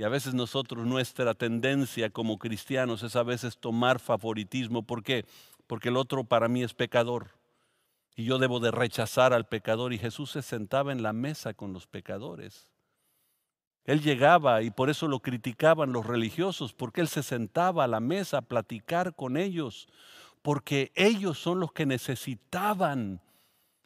[0.00, 4.82] Y a veces nosotros, nuestra tendencia como cristianos es a veces tomar favoritismo.
[4.82, 5.26] ¿Por qué?
[5.66, 7.32] Porque el otro para mí es pecador.
[8.16, 9.92] Y yo debo de rechazar al pecador.
[9.92, 12.72] Y Jesús se sentaba en la mesa con los pecadores.
[13.84, 18.00] Él llegaba y por eso lo criticaban los religiosos, porque él se sentaba a la
[18.00, 19.86] mesa a platicar con ellos,
[20.40, 23.20] porque ellos son los que necesitaban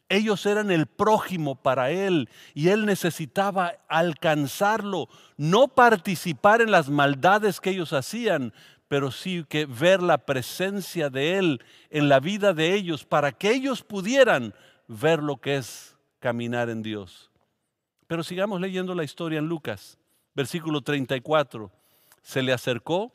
[0.09, 7.59] ellos eran el prójimo para él y él necesitaba alcanzarlo, no participar en las maldades
[7.59, 8.53] que ellos hacían,
[8.87, 13.51] pero sí que ver la presencia de él en la vida de ellos para que
[13.51, 14.53] ellos pudieran
[14.87, 17.31] ver lo que es caminar en Dios.
[18.07, 19.97] Pero sigamos leyendo la historia en Lucas,
[20.35, 21.71] versículo 34.
[22.21, 23.11] Se le acercó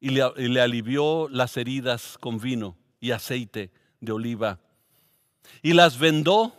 [0.00, 4.58] y le, y le alivió las heridas con vino y aceite de oliva
[5.62, 6.54] y las vendó.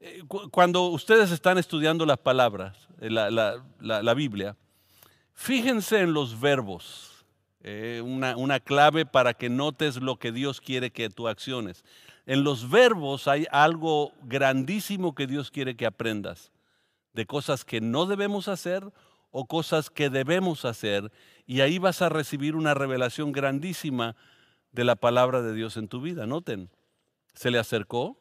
[0.00, 4.56] Eh, cuando ustedes están estudiando las palabras, eh, la, Biblia,
[5.34, 7.24] fíjense en los verbos.
[7.64, 11.84] Eh, una, una, clave para que notes lo que Dios quiere que tú acciones.
[12.26, 16.50] En los verbos hay algo grandísimo que Dios quiere que aprendas,
[17.12, 18.84] de cosas que no debemos hacer
[19.30, 21.10] o cosas que debemos hacer,
[21.46, 24.14] y ahí vas a recibir una revelación grandísima
[24.72, 26.26] de la palabra de Dios en tu vida.
[26.26, 26.70] Noten,
[27.34, 28.16] se le acercó,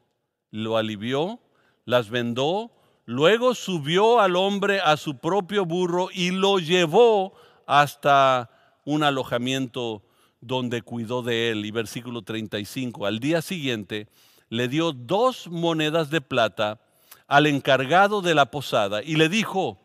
[0.51, 1.39] lo alivió,
[1.85, 2.71] las vendó,
[3.05, 7.33] luego subió al hombre a su propio burro y lo llevó
[7.65, 8.49] hasta
[8.85, 10.03] un alojamiento
[10.39, 11.65] donde cuidó de él.
[11.65, 14.07] Y versículo 35, al día siguiente
[14.49, 16.81] le dio dos monedas de plata
[17.27, 19.79] al encargado de la posada y le dijo,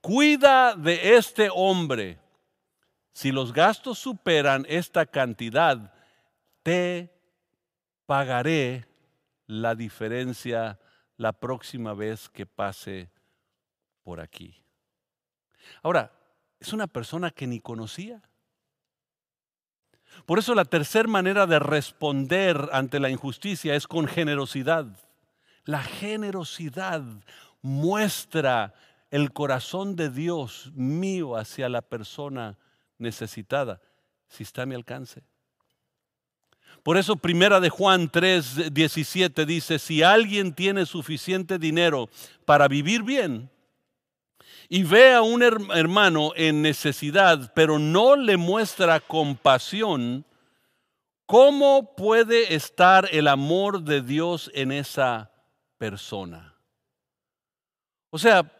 [0.00, 2.18] cuida de este hombre.
[3.12, 5.94] Si los gastos superan esta cantidad,
[6.62, 7.12] te
[8.12, 8.84] pagaré
[9.46, 10.78] la diferencia
[11.16, 13.10] la próxima vez que pase
[14.02, 14.62] por aquí.
[15.82, 16.12] Ahora,
[16.60, 18.20] es una persona que ni conocía.
[20.26, 24.88] Por eso la tercera manera de responder ante la injusticia es con generosidad.
[25.64, 27.02] La generosidad
[27.62, 28.74] muestra
[29.10, 32.58] el corazón de Dios mío hacia la persona
[32.98, 33.80] necesitada,
[34.28, 35.24] si está a mi alcance.
[36.82, 42.08] Por eso primera de Juan 3, 17 dice, si alguien tiene suficiente dinero
[42.44, 43.50] para vivir bien
[44.68, 50.24] y ve a un hermano en necesidad, pero no le muestra compasión,
[51.26, 55.30] ¿cómo puede estar el amor de Dios en esa
[55.78, 56.54] persona?
[58.10, 58.50] O sea,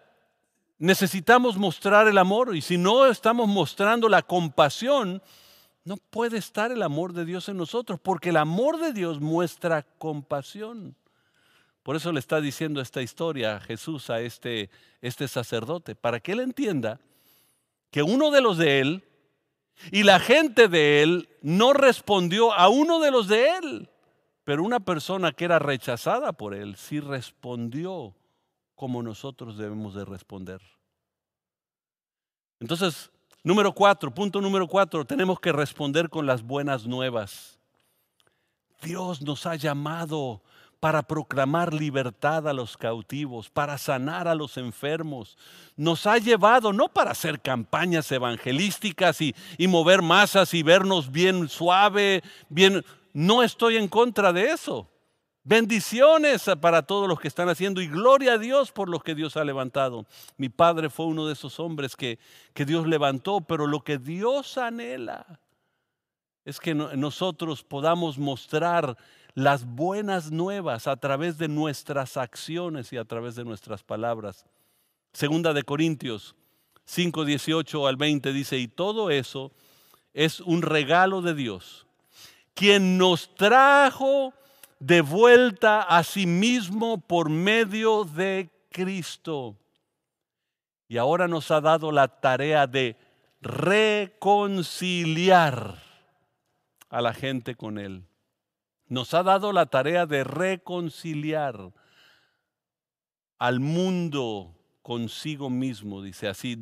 [0.79, 5.23] necesitamos mostrar el amor y si no estamos mostrando la compasión,
[5.85, 9.83] no puede estar el amor de Dios en nosotros, porque el amor de Dios muestra
[9.83, 10.95] compasión.
[11.83, 16.41] Por eso le está diciendo esta historia Jesús a este, este sacerdote, para que él
[16.41, 17.01] entienda
[17.91, 19.05] que uno de los de él
[19.91, 23.91] y la gente de él no respondió a uno de los de él,
[24.45, 28.15] pero una persona que era rechazada por él sí respondió
[28.75, 30.61] como nosotros debemos de responder.
[32.59, 33.12] Entonces,
[33.45, 37.59] Número cuatro, punto número cuatro, tenemos que responder con las buenas nuevas.
[38.83, 40.43] Dios nos ha llamado
[40.79, 45.37] para proclamar libertad a los cautivos, para sanar a los enfermos.
[45.77, 51.49] Nos ha llevado no para hacer campañas evangelísticas y, y mover masas y vernos bien
[51.49, 52.85] suave, bien...
[53.15, 54.89] No estoy en contra de eso.
[55.45, 59.37] Bendiciones para todos los que están haciendo y gloria a Dios por los que Dios
[59.37, 60.07] ha levantado.
[60.37, 62.21] Mi padre fue uno de esos hombres que,
[62.55, 65.41] que Dios levantó, pero lo que Dios anhela
[66.45, 68.97] es que nosotros podamos mostrar
[69.35, 74.47] las buenas nuevas a través de nuestras acciones y a través de nuestras palabras.
[75.13, 76.37] Segunda de Corintios
[76.85, 79.51] 5, 18 al 20 dice, y todo eso
[80.15, 81.87] es un regalo de Dios,
[82.55, 84.35] quien nos trajo
[84.83, 89.57] de vuelta a sí mismo por medio de Cristo.
[90.89, 92.97] Y ahora nos ha dado la tarea de
[93.41, 94.65] reconciliar
[96.89, 98.09] a la gente con Él.
[98.87, 101.73] Nos ha dado la tarea de reconciliar
[103.39, 106.57] al mundo consigo mismo, dice así,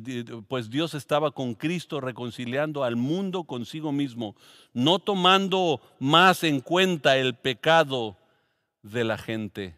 [0.47, 4.35] pues Dios estaba con Cristo reconciliando al mundo consigo mismo,
[4.73, 8.17] no tomando más en cuenta el pecado
[8.83, 9.75] de la gente.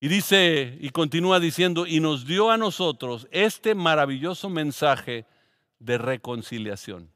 [0.00, 5.26] Y dice, y continúa diciendo, y nos dio a nosotros este maravilloso mensaje
[5.78, 7.10] de reconciliación.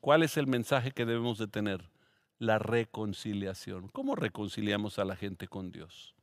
[0.00, 1.90] ¿Cuál es el mensaje que debemos de tener?
[2.38, 3.88] La reconciliación.
[3.88, 6.14] ¿Cómo reconciliamos a la gente con Dios?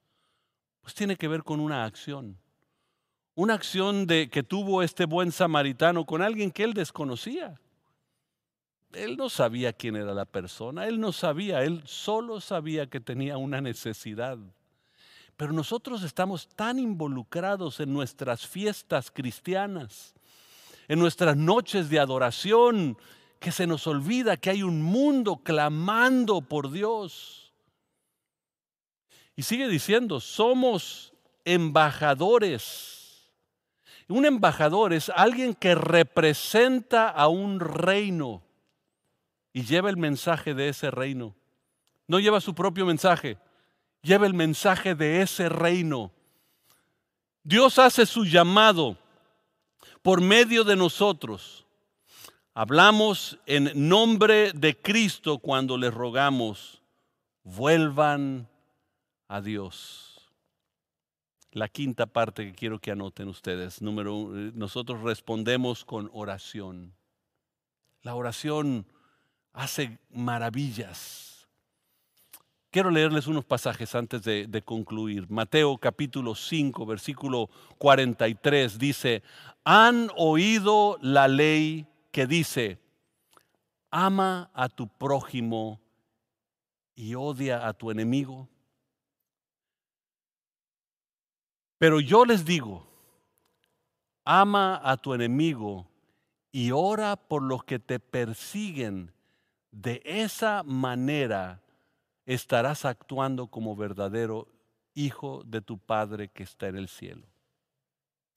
[0.82, 2.38] Pues tiene que ver con una acción.
[3.40, 7.58] Una acción de, que tuvo este buen samaritano con alguien que él desconocía.
[8.92, 13.38] Él no sabía quién era la persona, él no sabía, él solo sabía que tenía
[13.38, 14.38] una necesidad.
[15.38, 20.14] Pero nosotros estamos tan involucrados en nuestras fiestas cristianas,
[20.90, 22.98] en nuestras noches de adoración,
[23.40, 27.54] que se nos olvida que hay un mundo clamando por Dios.
[29.38, 31.14] Y sigue diciendo, somos
[31.46, 32.99] embajadores.
[34.10, 38.42] Un embajador es alguien que representa a un reino
[39.54, 41.36] y lleva el mensaje de ese reino.
[42.08, 43.38] No lleva su propio mensaje,
[44.02, 46.12] lleva el mensaje de ese reino.
[47.44, 48.98] Dios hace su llamado
[50.02, 51.68] por medio de nosotros.
[52.56, 56.82] Hablamos en nombre de Cristo cuando les rogamos,
[57.44, 58.50] vuelvan
[59.28, 60.09] a Dios.
[61.52, 66.94] La quinta parte que quiero que anoten ustedes, número uno, nosotros respondemos con oración.
[68.04, 68.86] La oración
[69.54, 71.48] hace maravillas.
[72.70, 75.26] Quiero leerles unos pasajes antes de, de, concluir.
[75.28, 79.24] Mateo capítulo 5, versículo 43 dice,
[79.64, 82.80] han oído la ley que dice,
[83.90, 85.82] ama a tu prójimo
[86.96, 88.48] y odia a tu enemigo.
[91.80, 92.86] Pero yo les digo,
[94.26, 95.88] ama a tu enemigo
[96.52, 99.12] y ora por los que te persiguen.
[99.72, 101.62] De esa manera
[102.26, 104.48] estarás actuando como verdadero
[104.94, 107.26] hijo de tu Padre que está en el cielo.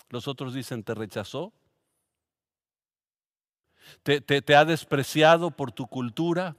[0.09, 1.53] Los otros dicen, te rechazó,
[4.03, 6.55] te, te, ha despreciado por tu cultura.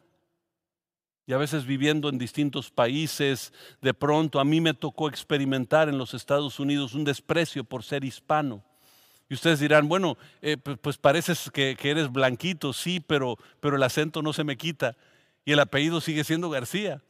[1.25, 5.97] Y a veces viviendo en distintos países, de pronto a mí me tocó experimentar en
[5.97, 8.63] los Estados Unidos un desprecio por ser hispano.
[9.29, 13.83] Y ustedes dirán, bueno, eh, pues, pareces que, que, eres blanquito, sí, pero, pero el
[13.83, 14.97] acento no se me quita
[15.45, 17.01] y el apellido sigue siendo García.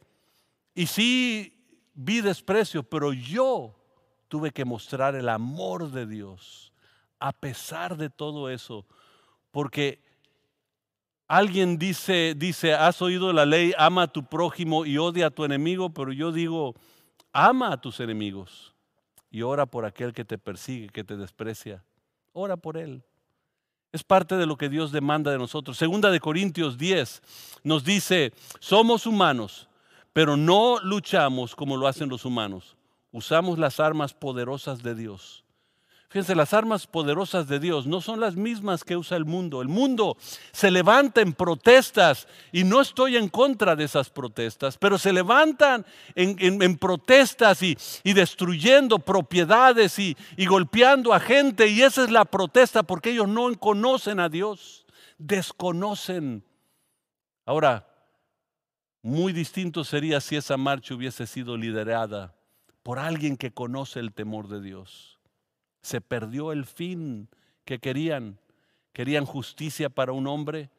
[0.74, 1.54] Y sí
[1.94, 3.74] vi desprecio, pero yo
[4.28, 6.72] tuve que mostrar el amor de Dios
[7.18, 8.86] a pesar de todo eso,
[9.50, 10.02] porque
[11.28, 15.44] alguien dice, dice, has oído la ley, ama a tu prójimo y odia a tu
[15.44, 16.74] enemigo, pero yo digo,
[17.32, 18.74] ama a tus enemigos
[19.30, 21.84] y ora por aquel que te persigue, que te desprecia.
[22.32, 23.02] Ora por él.
[23.92, 25.76] Es parte de lo que Dios demanda de nosotros.
[25.76, 27.22] Segunda de Corintios 10
[27.62, 29.68] nos dice, somos humanos,
[30.12, 32.76] pero no luchamos como lo hacen los humanos.
[33.12, 35.43] Usamos las armas poderosas de Dios
[36.14, 39.60] Fíjense, las armas poderosas de Dios no son las mismas que usa el mundo.
[39.60, 40.16] El mundo
[40.52, 45.84] se levanta en protestas y no estoy en contra de esas protestas, pero se levantan
[46.14, 52.84] en, protestas y, destruyendo propiedades y, y golpeando a gente y esa es la protesta
[52.84, 54.86] porque ellos no conocen a Dios,
[55.18, 56.44] desconocen.
[57.44, 57.88] Ahora,
[59.02, 62.36] muy distinto sería si esa marcha hubiese sido liderada
[62.84, 65.13] por alguien que conoce el temor de Dios
[65.84, 67.28] se perdió el fin
[67.66, 68.40] que querían.
[68.94, 70.70] Querían justicia para un hombre,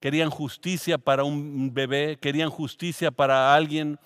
[0.00, 4.00] querían justicia para un bebé, querían justicia para alguien.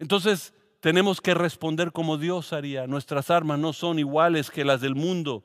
[0.00, 2.88] Entonces tenemos que responder como Dios haría.
[2.88, 5.44] Nuestras armas no son iguales que las del mundo.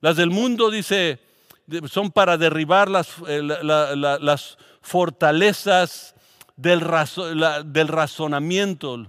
[0.00, 1.18] Las del mundo, dice,
[1.90, 3.40] son para derribar las, eh,
[4.80, 6.14] fortalezas
[6.56, 6.80] del
[7.88, 9.06] razonamiento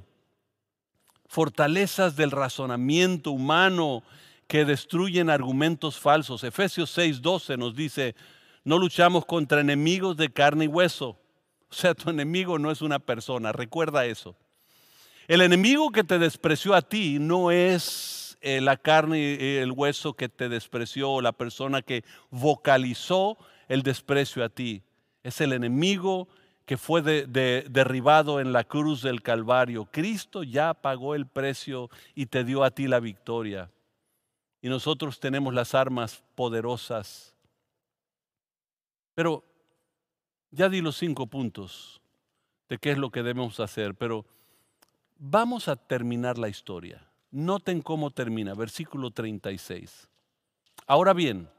[1.32, 4.04] fortalezas del razonamiento humano
[4.48, 6.44] que destruyen argumentos falsos.
[6.44, 8.16] Efesios 6:12 nos dice,
[8.66, 11.18] no luchamos contra enemigos de carne y hueso.
[11.70, 14.36] O sea, tu enemigo no es una persona, recuerda eso.
[15.30, 20.16] El enemigo que te despreció a ti no es eh, la carne y el hueso
[20.16, 23.38] que te despreció la persona que vocalizó
[23.70, 24.84] el desprecio a ti.
[25.24, 26.28] Es el enemigo
[26.72, 29.90] que fue derribado en la cruz del Calvario.
[29.92, 33.70] Cristo ya pagó el precio y te dio a ti la victoria.
[34.62, 37.36] Y nosotros tenemos las armas poderosas.
[39.16, 39.44] Pero
[40.50, 42.00] ya di los cinco puntos
[42.70, 44.26] de qué es lo que debemos hacer, pero
[45.18, 47.06] vamos a terminar la historia.
[47.32, 50.08] Noten cómo termina, versículo 36.
[50.88, 51.50] Ahora bien,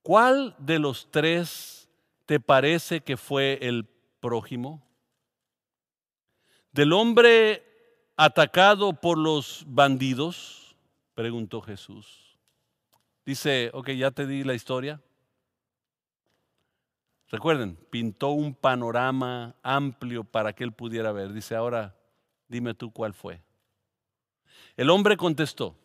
[0.00, 1.90] ¿cuál de los tres
[2.24, 3.86] te parece que fue el
[4.20, 4.82] prójimo?
[6.72, 7.64] ¿Del hombre
[8.16, 10.76] atacado por los bandidos?
[11.14, 12.38] Preguntó Jesús.
[13.24, 15.02] Dice, ok, ya te di la historia.
[17.30, 21.32] Recuerden, pintó un panorama amplio para que él pudiera ver.
[21.32, 21.94] Dice, ahora
[22.48, 23.42] dime tú cuál fue.
[24.76, 25.76] El hombre contestó,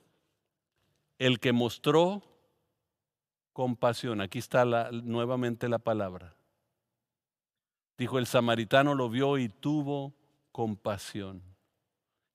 [1.18, 2.24] el que mostró
[3.52, 4.22] compasión.
[4.22, 6.36] Aquí está nuevamente la palabra.
[7.98, 10.14] Dijo, el samaritano lo vio y tuvo
[10.52, 11.42] compasión.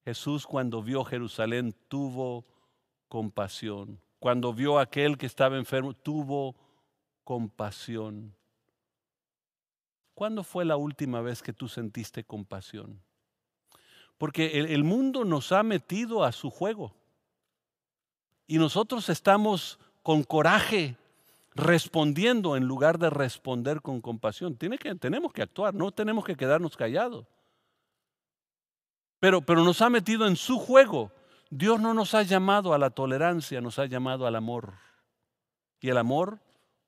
[0.04, 2.46] Jesús cuando vio Jerusalén tuvo
[3.08, 4.00] compasión.
[4.18, 6.56] Cuando vio a aquel que estaba enfermo, tuvo
[7.24, 8.34] compasión.
[10.14, 13.00] ¿Cuándo fue la última vez que tú sentiste compasión?
[14.16, 16.92] Porque el, mundo nos ha metido a su juego.
[18.48, 20.96] Y nosotros estamos con coraje
[21.58, 24.56] respondiendo en lugar de responder con compasión.
[24.56, 27.26] Tiene que, tenemos que actuar, no tenemos que quedarnos callados.
[29.18, 31.12] Pero, pero nos ha metido en su juego.
[31.50, 34.74] Dios no nos ha llamado a la tolerancia, nos ha llamado al amor.
[35.80, 36.38] Y el amor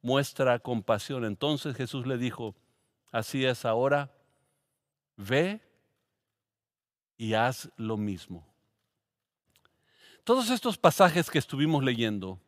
[0.03, 1.25] muestra compasión.
[1.25, 2.55] Entonces Jesús le dijo,
[3.11, 4.13] así es ahora,
[5.17, 5.61] ve
[7.17, 8.47] y haz lo mismo.
[10.23, 12.39] Todos estos pasajes que estuvimos leyendo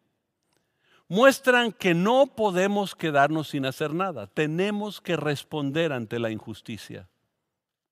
[1.09, 4.27] muestran que no podemos quedarnos sin hacer nada.
[4.27, 7.09] Tenemos que responder ante la injusticia.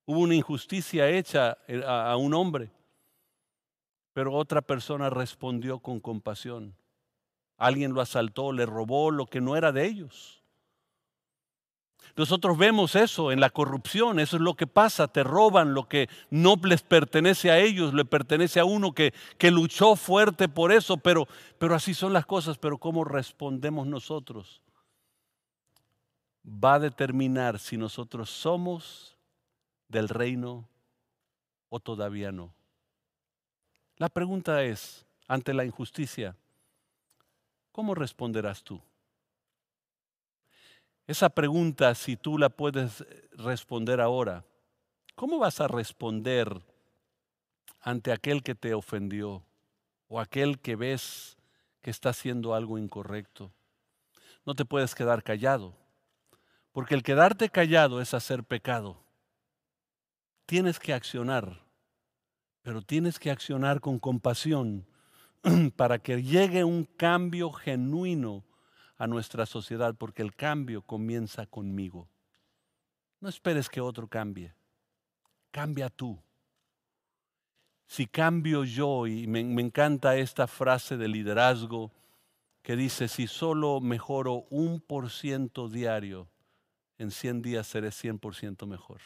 [0.06, 2.70] Hubo una injusticia hecha eh, a, un hombre,
[4.12, 6.74] pero otra persona respondió con compasión.
[7.56, 10.39] Alguien lo asaltó, le robó lo que no era de ellos.
[12.21, 16.11] Nosotros vemos eso en la corrupción, eso es lo que pasa, te roban lo que
[16.29, 20.99] no les pertenece a ellos, le pertenece a uno que, que luchó fuerte por eso,
[20.99, 21.27] pero,
[21.59, 24.61] pero así son las cosas, pero ¿cómo respondemos nosotros?
[26.45, 29.16] Va a determinar si nosotros somos
[29.89, 30.68] del reino
[31.71, 32.53] o todavía no.
[33.97, 36.37] La pregunta es, ante la injusticia,
[37.73, 38.79] ¿cómo responderás tú?
[41.11, 44.44] Esa pregunta, si tú la puedes responder ahora,
[45.16, 46.62] ¿cómo vas a responder
[47.80, 49.42] ante aquel que te ofendió
[50.06, 51.36] o aquel que ves
[51.82, 53.50] que está haciendo algo incorrecto?
[54.46, 55.74] No te puedes quedar callado,
[56.70, 59.02] porque el quedarte callado es hacer pecado.
[60.46, 61.61] Tienes que accionar,
[62.62, 64.86] pero tienes que accionar con compasión
[65.74, 68.44] para que llegue un cambio genuino
[69.01, 72.07] a nuestra sociedad porque el cambio comienza conmigo.
[73.18, 74.53] No esperes que otro cambie.
[75.51, 76.22] Cambia tú.
[77.86, 81.90] Si cambio yo, y me, encanta esta frase de liderazgo
[82.61, 86.28] que dice, si solo mejoro un por ciento diario,
[86.98, 89.01] en 100 días seré 100% mejor.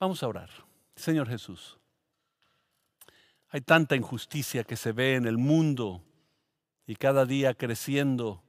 [0.00, 0.50] Vamos a orar.
[0.96, 1.78] Señor Jesús,
[3.50, 6.02] hay tanta injusticia que se ve en el mundo
[6.86, 8.42] y cada día creciendo.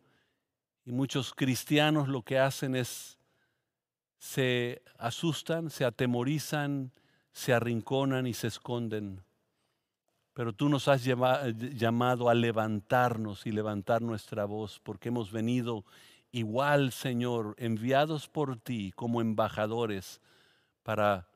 [0.85, 3.17] Y muchos cristianos lo que hacen es
[4.17, 6.91] se asustan, se atemorizan,
[7.31, 9.23] se arrinconan y se esconden.
[10.33, 15.85] Pero tú nos has llamado a levantarnos y levantar nuestra voz porque hemos venido
[16.31, 20.21] igual, Señor, enviados por ti como embajadores
[20.83, 21.29] para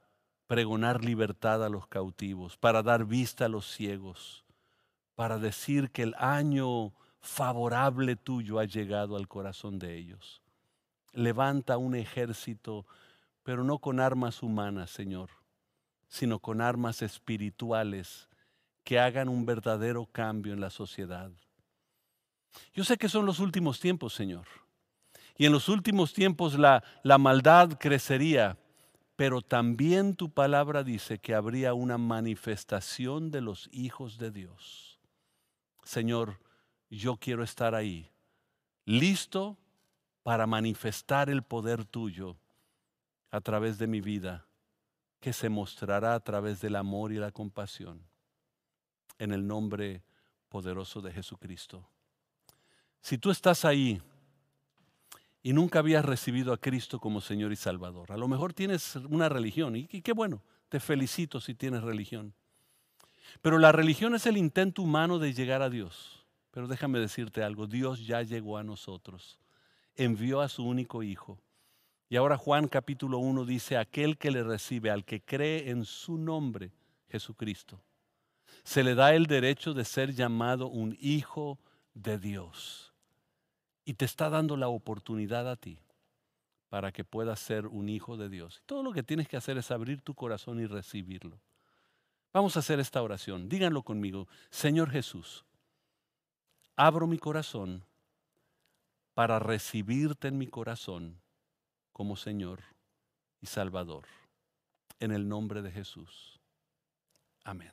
[0.48, 4.44] pregonar libertad a los cautivos, para dar vista a los ciegos,
[5.20, 10.42] para decir que el año favorable tuyo ha llegado al corazón de ellos.
[11.12, 12.86] Levanta un ejército,
[13.44, 15.30] pero no con armas humanas, Señor,
[16.08, 18.30] sino con armas espirituales
[18.86, 21.30] que hagan un verdadero cambio en la sociedad.
[22.74, 24.46] Yo sé que son los últimos tiempos, Señor.
[25.36, 28.58] Y en los últimos tiempos la, la maldad crecería,
[29.18, 34.89] pero también tu palabra dice que habría una manifestación de los hijos de Dios.
[35.84, 36.40] Señor,
[36.90, 38.10] yo quiero estar ahí,
[38.86, 39.58] listo
[40.24, 42.38] para manifestar el poder tuyo
[43.32, 44.48] a través de mi vida,
[45.20, 48.02] que se mostrará a través del amor y la compasión.
[49.18, 50.04] En el nombre
[50.48, 51.88] poderoso de Jesucristo.
[53.02, 54.02] Si tú estás ahí
[55.44, 59.30] y nunca habías recibido a Cristo como Señor y Salvador, a lo mejor tienes una
[59.30, 62.34] religión, y qué bueno, te felicito si tienes religión.
[63.42, 66.26] Pero la religión es el intento humano de llegar a Dios.
[66.52, 69.40] Pero déjame decirte algo, Dios ya llegó a nosotros.
[69.96, 71.40] Envió a su único Hijo.
[72.10, 76.18] Y ahora Juan capítulo 1 dice, aquel que le recibe, al que cree en su
[76.18, 76.72] nombre,
[77.08, 77.80] Jesucristo,
[78.64, 81.60] se le da el derecho de ser llamado un hijo
[81.94, 82.94] de Dios.
[83.86, 85.78] Y te está dando la oportunidad a ti
[86.70, 88.62] para que puedas ser un hijo de Dios.
[88.66, 91.40] Todo lo que tienes que hacer es abrir tu corazón y recibirlo.
[92.32, 93.50] Vamos a hacer esta oración.
[93.50, 94.28] Díganlo conmigo.
[94.50, 95.46] Señor Jesús,
[96.76, 97.84] abro mi corazón
[99.14, 101.20] para recibirte en mi corazón
[101.92, 102.62] como Señor
[103.42, 104.06] y Salvador.
[105.00, 106.40] En el nombre de Jesús.
[107.44, 107.72] Amén.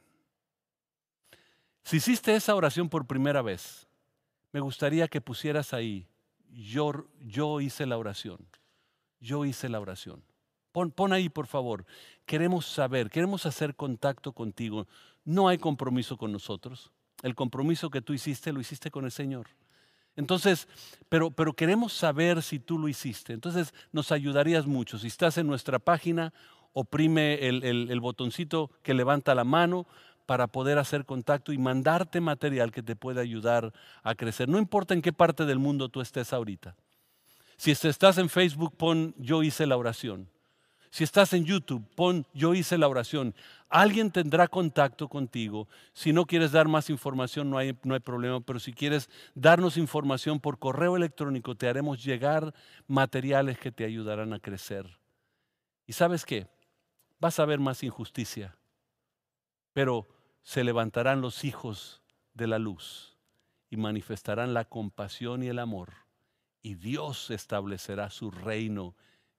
[1.84, 3.86] Si hiciste esa oración por primera vez,
[4.52, 6.09] me gustaría que pusieras ahí,
[6.50, 8.38] yo, yo hice la oración,
[9.20, 10.22] yo hice la oración.
[10.77, 11.87] Pon, pon, ahí, por favor.
[12.27, 14.87] Queremos saber, queremos hacer contacto contigo.
[15.24, 16.91] No hay compromiso con nosotros.
[17.22, 19.47] El compromiso que tú hiciste, lo hiciste con el Señor.
[20.16, 20.68] Entonces,
[21.09, 23.33] pero, pero queremos saber si tú lo hiciste.
[23.33, 24.99] Entonces, nos ayudarías mucho.
[24.99, 26.35] Si estás en nuestra página,
[26.74, 29.87] oprime el, el botoncito que levanta la mano
[30.27, 33.72] para poder hacer contacto y mandarte material que te pueda ayudar
[34.03, 34.47] a crecer.
[34.51, 36.77] No importa en qué parte del mundo tú estés ahorita.
[37.57, 40.36] Si estás en Facebook, pon yo hice la oración.
[40.97, 43.34] Si estás en YouTube, pon yo hice la oración.
[43.68, 45.68] Alguien tendrá contacto contigo.
[45.92, 49.76] Si no quieres dar más información, no hay, no hay problema, pero si quieres darnos
[49.76, 52.55] información por correo electrónico, te haremos llegar
[52.86, 54.86] materiales que te ayudarán a crecer.
[55.86, 56.47] ¿Y sabes qué?
[57.20, 58.57] Vas a ver más injusticia,
[59.74, 60.07] pero
[60.42, 62.01] se levantarán los hijos
[62.32, 63.18] de la luz
[63.68, 65.92] y manifestarán la compasión y el amor,
[66.62, 68.94] y Dios establecerá su reino